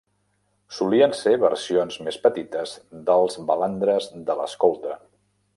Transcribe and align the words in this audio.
Solien 0.77 1.13
ser 1.19 1.33
versions 1.43 1.99
més 2.07 2.19
petites 2.25 2.75
dels 3.11 3.39
balandres 3.53 4.13
de 4.31 4.37
l"escolta. 4.39 4.99